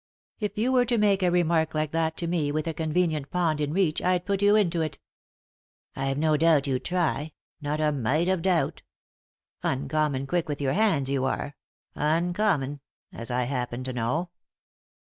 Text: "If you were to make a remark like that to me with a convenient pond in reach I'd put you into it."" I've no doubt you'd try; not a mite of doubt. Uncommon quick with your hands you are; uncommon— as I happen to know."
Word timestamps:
"If 0.39 0.57
you 0.57 0.71
were 0.71 0.85
to 0.85 0.97
make 0.97 1.21
a 1.21 1.29
remark 1.29 1.75
like 1.75 1.91
that 1.91 2.17
to 2.17 2.27
me 2.27 2.51
with 2.51 2.65
a 2.65 2.73
convenient 2.73 3.29
pond 3.29 3.61
in 3.61 3.71
reach 3.71 4.01
I'd 4.01 4.25
put 4.25 4.41
you 4.41 4.55
into 4.55 4.81
it."" 4.81 4.97
I've 5.95 6.17
no 6.17 6.35
doubt 6.37 6.65
you'd 6.65 6.85
try; 6.85 7.33
not 7.61 7.79
a 7.79 7.91
mite 7.91 8.27
of 8.27 8.41
doubt. 8.41 8.81
Uncommon 9.61 10.25
quick 10.25 10.49
with 10.49 10.59
your 10.59 10.73
hands 10.73 11.07
you 11.11 11.25
are; 11.25 11.55
uncommon— 11.93 12.79
as 13.13 13.29
I 13.29 13.43
happen 13.43 13.83
to 13.83 13.93
know." 13.93 14.31